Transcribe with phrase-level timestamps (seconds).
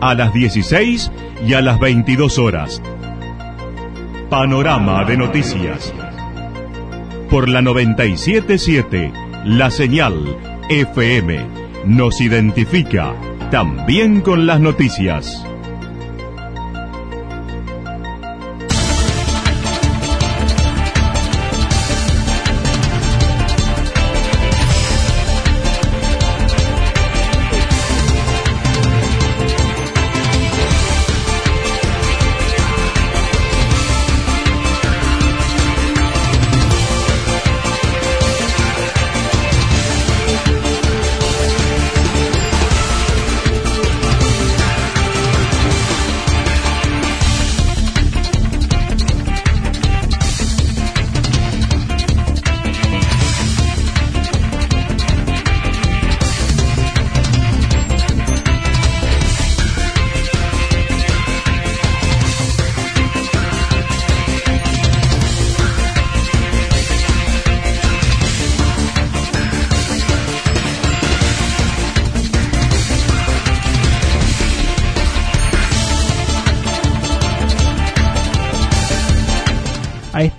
[0.00, 1.10] a las 16
[1.46, 2.82] y a las 22 horas.
[4.30, 5.92] Panorama de noticias.
[7.30, 9.12] Por la 977,
[9.44, 10.36] la señal
[10.68, 11.46] FM
[11.84, 13.14] nos identifica
[13.50, 15.46] también con las noticias.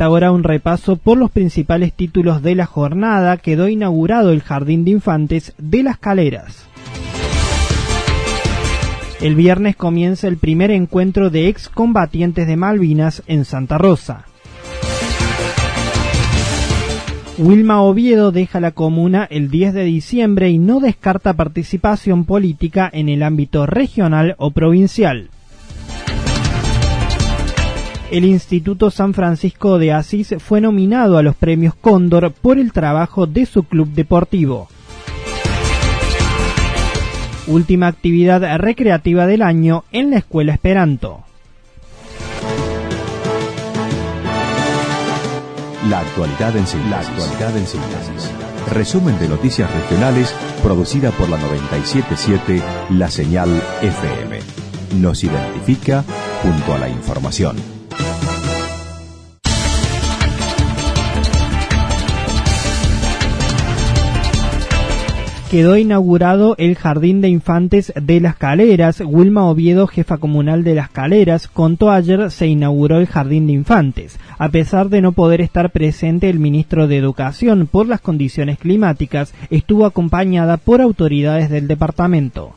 [0.03, 3.37] Ahora un repaso por los principales títulos de la jornada.
[3.37, 6.67] Quedó inaugurado el Jardín de Infantes de las Caleras.
[9.21, 14.25] El viernes comienza el primer encuentro de excombatientes de Malvinas en Santa Rosa.
[17.37, 23.09] Wilma Oviedo deja la comuna el 10 de diciembre y no descarta participación política en
[23.09, 25.29] el ámbito regional o provincial
[28.15, 33.27] el Instituto San Francisco de Asís fue nominado a los premios Cóndor por el trabajo
[33.27, 34.69] de su club deportivo.
[37.45, 41.25] Última actividad recreativa del año en la Escuela Esperanto.
[45.89, 48.31] La actualidad en síntesis.
[48.71, 50.33] Resumen de noticias regionales
[50.63, 52.61] producida por la 977
[52.91, 53.49] La Señal
[53.81, 54.39] FM.
[55.01, 56.05] Nos identifica
[56.41, 57.74] junto a la información.
[65.55, 68.99] Quedó inaugurado el Jardín de Infantes de Las Caleras.
[68.99, 74.19] Wilma Oviedo, jefa comunal de Las Caleras, contó ayer se inauguró el Jardín de Infantes.
[74.37, 79.33] A pesar de no poder estar presente el ministro de Educación por las condiciones climáticas,
[79.49, 82.55] estuvo acompañada por autoridades del departamento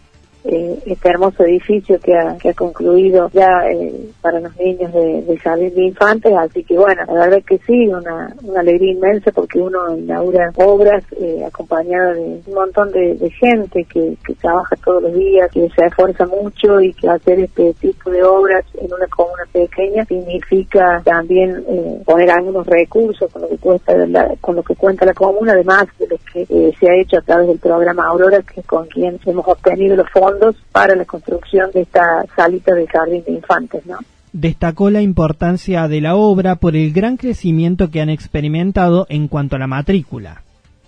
[0.51, 3.93] eh, este hermoso edificio que ha, concluido ya eh,
[4.23, 7.87] para los niños de, de jardín de infantes, así que bueno, la verdad que sí,
[7.87, 14.17] una, alegría inmensa porque uno inaugura obras eh, acompañada de un montón de, gente que,
[14.41, 18.65] trabaja todos los días, que se esfuerza mucho y que hacer este tipo de obras
[18.81, 23.95] en una comuna pequeña significa también eh, poner algunos recursos con lo que cuesta
[24.41, 27.49] con lo que cuenta la comuna, además de lo que se ha hecho a través
[27.49, 30.38] del programa Aurora, que con quien hemos obtenido los fondos
[30.73, 33.99] para la construcción de esta salita de jardín de infantes, ¿no?
[34.33, 39.57] Destacó la importancia de la obra por el gran crecimiento que han experimentado en cuanto
[39.57, 40.43] a la matrícula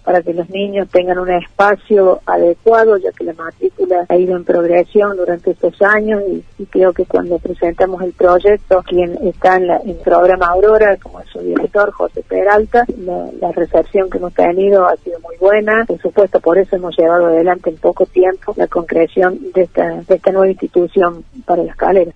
[0.05, 4.45] para que los niños tengan un espacio adecuado, ya que la matrícula ha ido en
[4.45, 9.97] progresión durante estos años y, creo que cuando presentamos el proyecto, quien está en, el
[9.97, 15.19] programa Aurora, como es su director, José Peralta, la, recepción que hemos tenido ha sido
[15.21, 15.85] muy buena.
[15.87, 20.15] Por supuesto, por eso hemos llevado adelante en poco tiempo la concreción de esta, de
[20.15, 22.15] esta nueva institución para las caleras.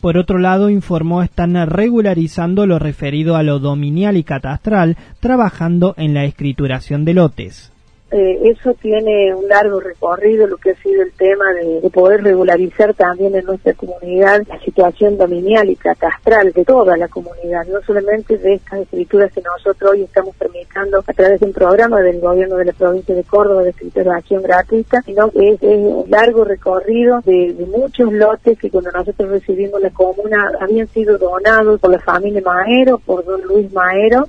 [0.00, 6.14] Por otro lado, informó están regularizando lo referido a lo dominial y catastral, trabajando en
[6.14, 7.72] la escrituración de lotes.
[8.12, 12.94] Eh, eso tiene un largo recorrido, lo que ha sido el tema de, poder regularizar
[12.94, 18.38] también en nuestra comunidad la situación dominial y catastral de toda la comunidad, no solamente
[18.38, 22.56] de estas escrituras que nosotros hoy estamos permitiendo a través de un programa del gobierno
[22.56, 27.54] de la provincia de Córdoba de escrituración gratuita, sino que es, un largo recorrido de,
[27.54, 32.40] de, muchos lotes que cuando nosotros recibimos la comuna habían sido donados por la familia
[32.44, 34.28] Maero, por don Luis Maero,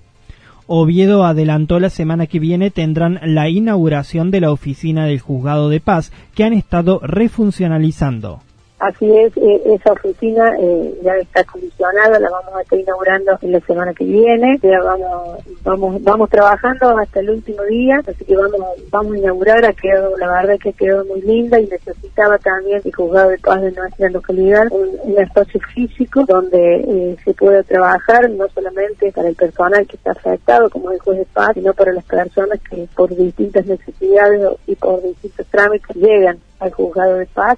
[0.69, 5.79] Oviedo adelantó la semana que viene tendrán la inauguración de la oficina del Juzgado de
[5.79, 8.41] Paz que han estado refuncionalizando.
[8.79, 13.51] Así es, eh, esa oficina eh, ya está condicionada, la vamos a estar inaugurando en
[13.53, 18.35] la semana que viene, ya vamos vamos vamos trabajando hasta el último día, así que
[18.35, 22.79] vamos vamos a inaugurar, ha quedado, la verdad que quedó muy linda y necesitaba también
[22.85, 28.29] el juzgado de paz de nuestra localidad un, espacio físico donde eh, se pueda trabajar
[28.29, 31.93] no solamente para el personal que está afectado como el juez de paz, sino para
[31.93, 37.57] las personas que por distintas necesidades y por distintos trámites llegan al juzgado de paz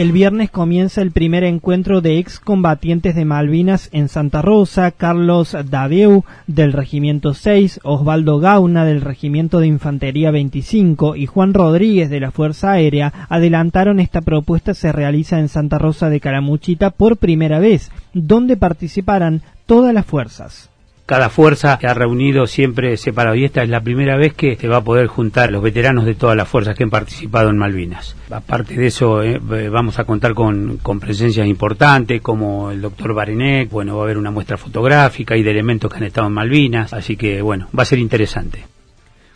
[0.00, 6.24] El viernes comienza el primer encuentro de excombatientes de Malvinas en Santa Rosa, Carlos Dadeu
[6.46, 12.30] del Regimiento 6, Osvaldo Gauna del Regimiento de Infantería 25 y Juan Rodríguez de la
[12.30, 17.90] Fuerza Aérea adelantaron esta propuesta se realiza en Santa Rosa de Caramuchita por primera vez,
[18.14, 20.69] donde participarán todas las fuerzas
[21.10, 24.68] cada fuerza se ha reunido siempre separado y esta es la primera vez que se
[24.68, 28.14] va a poder juntar los veteranos de todas las fuerzas que han participado en Malvinas.
[28.30, 33.12] Aparte de eso, eh, eh, vamos a contar con, con, presencias importantes como el doctor
[33.12, 36.32] Barenek, bueno, va a haber una muestra fotográfica y de elementos que han estado en
[36.32, 38.62] Malvinas, así que bueno, va a ser interesante.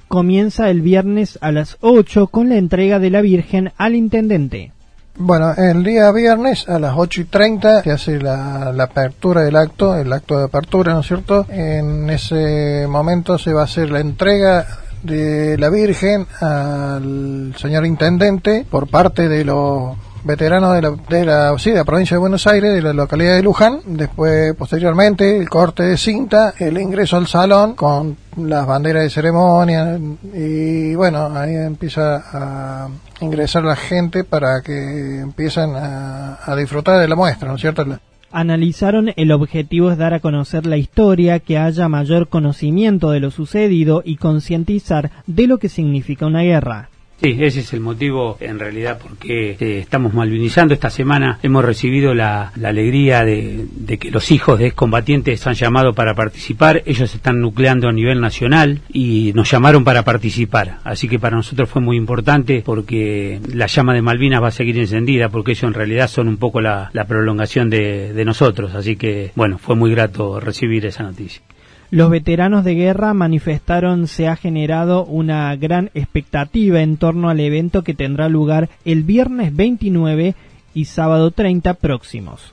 [0.06, 4.70] Comienza el viernes a las 8 con la entrega de la Virgen al Intendente.
[5.16, 9.94] Bueno, el día viernes a las 8 y 30 se hace la, apertura del acto,
[9.94, 11.46] el acto de apertura, ¿no es cierto?
[11.50, 14.66] En ese momento se va a hacer la entrega
[15.04, 21.58] de la Virgen al señor Intendente por parte de los veteranos de la, de la,
[21.58, 23.80] sí, de la provincia de Buenos Aires, de la localidad de Luján.
[23.86, 29.98] Después, posteriormente, el corte de cinta, el ingreso al salón con las banderas de ceremonia
[30.34, 32.88] y bueno, ahí empieza a
[33.20, 37.84] ingresar la gente para que empiecen a, disfrutar de la muestra, ¿no es cierto?
[38.32, 43.30] Analizaron el objetivo es dar a conocer la historia, que haya mayor conocimiento de lo
[43.30, 46.88] sucedido y concientizar de lo que significa una guerra.
[47.22, 50.74] Sí, ese es el motivo en realidad porque eh, estamos malvinizando.
[50.74, 53.66] Esta semana hemos recibido la, alegría de,
[53.98, 56.82] que los hijos de excombatientes han llamado para participar.
[56.86, 60.78] Ellos están nucleando a nivel nacional y nos llamaron para participar.
[60.84, 64.78] Así que para nosotros fue muy importante porque la llama de Malvinas va a seguir
[64.78, 68.74] encendida porque ellos en realidad son un poco la, prolongación de, de nosotros.
[68.74, 71.42] Así que bueno, fue muy grato recibir esa noticia.
[71.90, 77.84] Los veteranos de guerra manifestaron se ha generado una gran expectativa en torno al evento
[77.84, 80.34] que tendrá lugar el viernes 29
[80.74, 82.52] y sábado 30 próximos.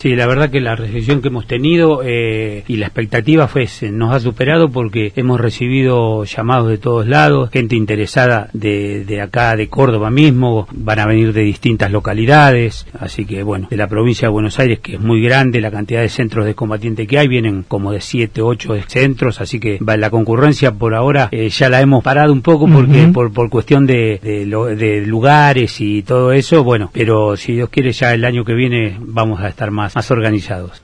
[0.00, 4.14] Sí, la verdad que la recepción que hemos tenido eh, y la expectativa fue nos
[4.14, 9.68] ha superado porque hemos recibido llamados de todos lados, gente interesada de, de acá, de
[9.68, 14.32] Córdoba mismo, van a venir de distintas localidades, así que bueno, de la provincia de
[14.32, 17.62] Buenos Aires que es muy grande, la cantidad de centros de combatiente que hay, vienen
[17.62, 22.02] como de 7, 8 centros, así que la concurrencia por ahora eh, ya la hemos
[22.02, 26.88] parado un poco porque por, por cuestión de, de, de lugares y todo eso, bueno,
[26.90, 30.82] pero si Dios quiere ya el año que viene vamos a estar más más, organizados.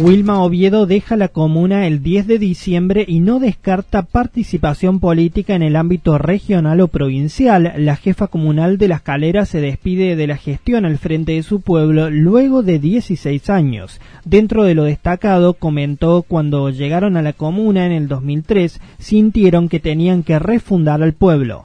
[0.00, 5.62] Wilma Oviedo deja la comuna el 10 de diciembre y no descarta participación política en
[5.64, 7.72] el ámbito regional o provincial.
[7.78, 11.62] La jefa comunal de Las Caleras se despide de la gestión al frente de su
[11.62, 14.00] pueblo luego de 16 años.
[14.24, 19.80] Dentro de lo destacado, comentó cuando llegaron a la comuna en el 2003, sintieron que
[19.80, 21.64] tenían que refundar al pueblo.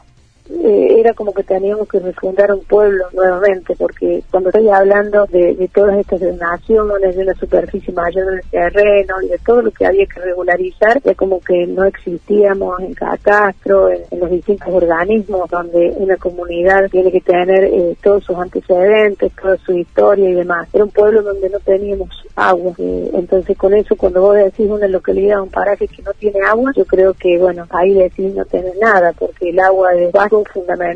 [0.50, 5.70] Eh, era como que teníamos que refundar un pueblo nuevamente, porque cuando estoy hablando de,
[5.74, 10.06] todas estas naciones, de una superficie mayor del terreno y de todo lo que había
[10.06, 15.94] que regularizar, es como que no existíamos en catastro, en, en los distintos organismos donde
[15.98, 20.68] una comunidad tiene que tener eh, todos sus antecedentes, toda su historia y demás.
[20.74, 22.74] Era un pueblo donde no teníamos agua.
[22.78, 26.72] Eh, entonces con eso, cuando vos decís una localidad, un paraje que no tiene agua,
[26.76, 30.93] yo creo que, bueno, ahí decís no tener nada, porque el agua es algo fundamental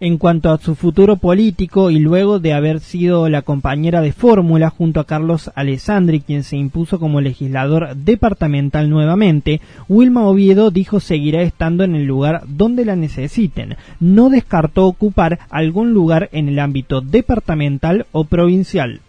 [0.00, 4.68] En cuanto a su futuro político y luego de haber sido la compañera de fórmula
[4.68, 11.42] junto a Carlos Alessandri, quien se impuso como legislador departamental nuevamente, Wilma Oviedo dijo seguirá
[11.42, 13.76] estando en el lugar donde la necesiten.
[14.00, 19.00] No descartó ocupar algún lugar en el ámbito departamental o provincial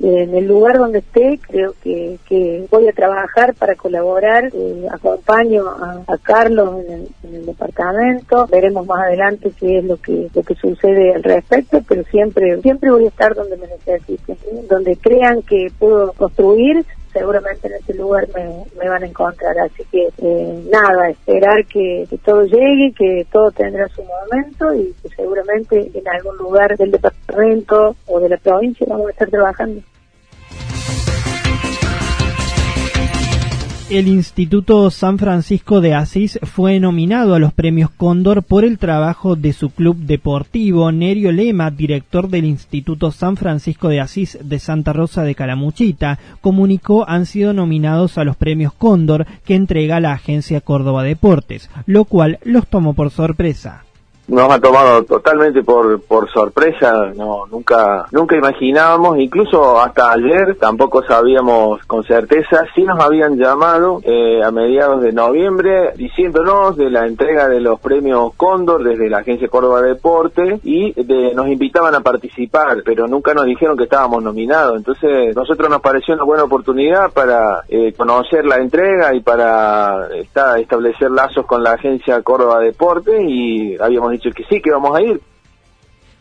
[0.00, 5.68] en el lugar donde esté, creo que, que voy a trabajar para colaborar, eh, acompaño
[5.68, 11.14] a, Carlos en el, departamento, veremos más adelante qué es lo que, lo que sucede
[11.14, 14.36] al respecto, pero siempre, siempre voy a estar donde me necesiten,
[14.68, 19.58] donde crean que puedo construir, seguramente en ese lugar me, van a encontrar.
[19.58, 24.94] Así que eh, nada, esperar que, que, todo llegue, que todo tendrá su momento y
[25.02, 29.82] que seguramente en algún lugar del departamento o de la provincia vamos a estar trabajando.
[33.92, 39.36] El Instituto San Francisco de Asís fue nominado a los premios Cóndor por el trabajo
[39.36, 40.90] de su club deportivo.
[40.90, 47.06] Nerio Lema, director del Instituto San Francisco de Asís de Santa Rosa de Calamuchita, comunicó
[47.06, 52.38] han sido nominados a los premios Cóndor que entrega la agencia Córdoba Deportes, lo cual
[52.44, 53.84] los tomó por sorpresa
[54.28, 61.02] nos ha tomado totalmente por, por sorpresa, no, nunca, nunca imaginábamos, incluso hasta ayer tampoco
[61.02, 67.06] sabíamos con certeza, sí nos habían llamado eh, a mediados de noviembre diciéndonos de la
[67.06, 72.00] entrega de los premios Cóndor desde la Agencia Córdoba Deporte y de, nos invitaban a
[72.00, 77.12] participar, pero nunca nos dijeron que estábamos nominados, entonces nosotros nos pareció una buena oportunidad
[77.12, 80.08] para eh, conocer la entrega y para
[80.58, 85.02] establecer lazos con la Agencia Córdoba Deporte y habíamos dicho que sí, que vamos a
[85.02, 85.20] ir.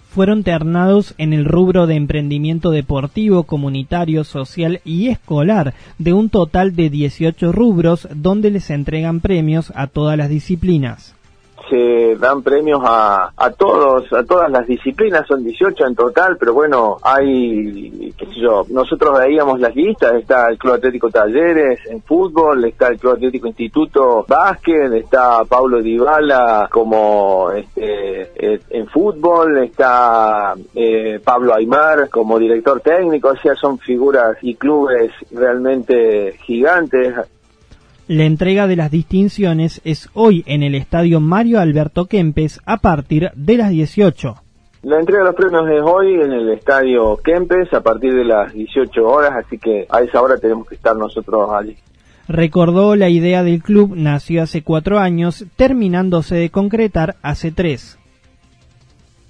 [0.10, 6.76] Fueron ternados en el rubro de emprendimiento deportivo, comunitario, social y escolar, de un total
[6.76, 11.16] de 18 rubros donde les entregan premios a todas las disciplinas
[11.72, 16.54] se dan premios a, a todos, a todas las disciplinas, son 18 en total, pero
[16.54, 22.02] bueno, hay, qué sé yo, nosotros veíamos las listas, está el Club Atlético Talleres en
[22.02, 29.60] fútbol, está el Club Atlético Instituto Básquet, está Paulo Dybala como este, eh, en fútbol,
[29.60, 37.16] está eh, Pablo Aymar como director técnico, o sea, son figuras y clubes realmente gigantes.
[38.12, 43.32] La entrega de las distinciones es hoy en el Estadio Mario Alberto Kempes a partir
[43.36, 44.36] de las 18.
[44.84, 48.52] La entrega de los premios es hoy en el Estadio Kempes a partir de las
[48.52, 51.78] 18 horas, así que a esa hora tenemos que estar nosotros allí.
[52.28, 57.98] Recordó la idea del club nació hace cuatro años, terminándose de concretar hace tres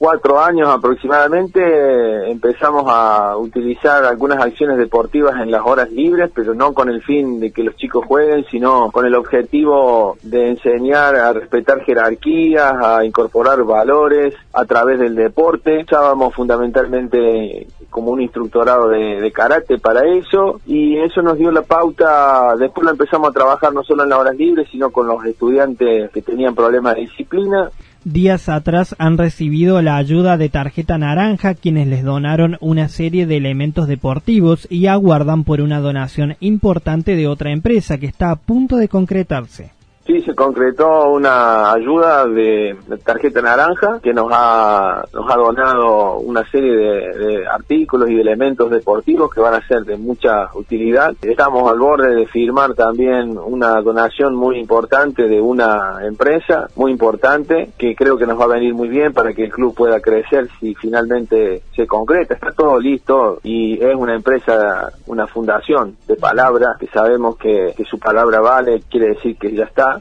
[0.01, 6.73] cuatro años aproximadamente empezamos a utilizar algunas acciones deportivas en las horas libres, pero no
[6.73, 11.33] con el fin de que los chicos jueguen, sino con el objetivo de enseñar a
[11.33, 15.83] respetar jerarquías, a incorporar valores a través del deporte.
[15.83, 21.61] Usábamos fundamentalmente como un instructorado de, de karate para eso y eso nos dio la
[21.61, 25.23] pauta, después lo empezamos a trabajar no solo en las horas libres, sino con los
[25.25, 27.69] estudiantes que tenían problemas de disciplina
[28.03, 33.37] días atrás han recibido la ayuda de Tarjeta Naranja, quienes les donaron una serie de
[33.37, 38.77] elementos deportivos y aguardan por una donación importante de otra empresa que está a punto
[38.77, 39.71] de concretarse.
[40.05, 46.43] Sí, se concretó una ayuda de, tarjeta naranja que nos ha, nos ha donado una
[46.49, 51.13] serie de, artículos y de elementos deportivos que van a ser de mucha utilidad.
[51.21, 57.69] Estamos al borde de firmar también una donación muy importante de una empresa muy importante
[57.77, 60.49] que creo que nos va a venir muy bien para que el club pueda crecer
[60.59, 62.33] si finalmente se concreta.
[62.33, 67.85] Está todo listo y es una empresa, una fundación de palabra que sabemos que, que
[67.85, 70.00] su palabra vale, quiere decir que ya está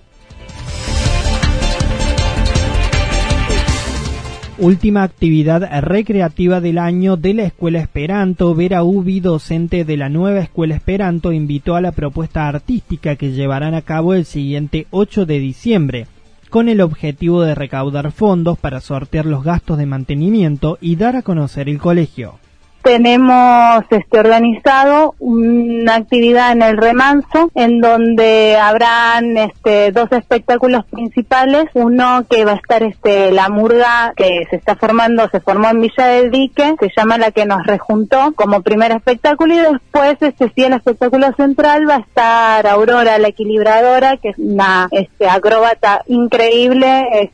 [4.63, 8.55] Última actividad recreativa del año de la Escuela Esperanto.
[8.55, 13.73] Vera Ubi, docente de la nueva Escuela Esperanto, invitó a la propuesta artística que llevarán
[13.73, 16.07] a cabo el siguiente 8 de diciembre,
[16.51, 21.23] con el objetivo de recaudar fondos para sortear los gastos de mantenimiento y dar a
[21.23, 22.35] conocer el colegio
[22.83, 31.67] tenemos este organizado una actividad en el remanso en donde habrán este dos espectáculos principales.
[31.75, 35.81] Uno que va a estar este la murga que se está formando se formó en
[35.81, 39.55] Villa del Dique se llama la que nos rejuntó como primer espectáculo.
[39.55, 44.39] Y después este sí el espectáculo central va a estar Aurora la equilibradora que es
[44.39, 47.31] una este acróbata increíble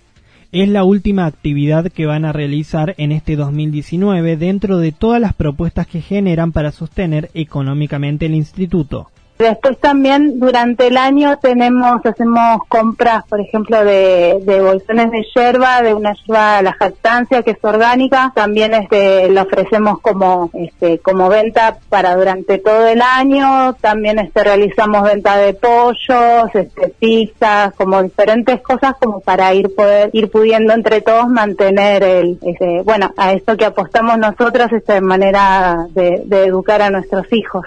[0.62, 5.34] es la última actividad que van a realizar en este 2019 dentro de todas las
[5.34, 9.10] propuestas que generan para sostener económicamente el instituto.
[9.38, 15.82] Después también durante el año tenemos, hacemos compras, por ejemplo, de, de bolsones de yerba,
[15.82, 18.32] de una yerba la jactancia que es orgánica.
[18.34, 23.74] También este, la ofrecemos como, este, como venta para durante todo el año.
[23.74, 30.08] También este, realizamos venta de pollos, este, pizzas, como diferentes cosas como para ir poder,
[30.14, 35.86] ir pudiendo entre todos mantener el, este, bueno, a esto que apostamos nosotros, esta manera
[35.90, 37.66] de, de educar a nuestros hijos.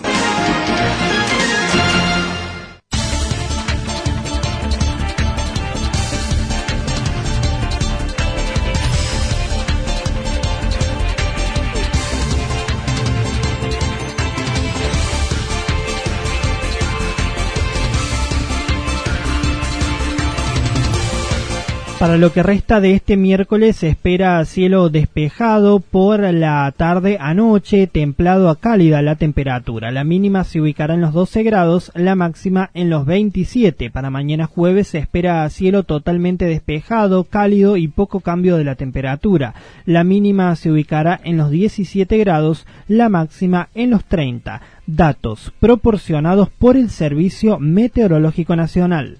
[22.01, 27.35] Para lo que resta de este miércoles se espera cielo despejado por la tarde a
[27.35, 29.91] noche, templado a cálida la temperatura.
[29.91, 33.91] La mínima se ubicará en los 12 grados, la máxima en los 27.
[33.91, 39.53] Para mañana jueves se espera cielo totalmente despejado, cálido y poco cambio de la temperatura.
[39.85, 44.59] La mínima se ubicará en los 17 grados, la máxima en los 30.
[44.87, 49.19] Datos proporcionados por el Servicio Meteorológico Nacional